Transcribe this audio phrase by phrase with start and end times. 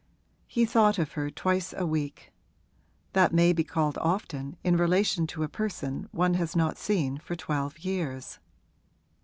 [0.47, 2.33] He thought of her twice a week;
[3.13, 7.35] that may be called often in relation to a person one has not seen for
[7.35, 8.39] twelve years.